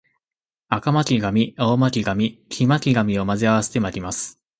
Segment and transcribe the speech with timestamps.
[0.67, 4.41] 赤巻紙、青巻紙、黄巻紙を混ぜ合わせて巻きます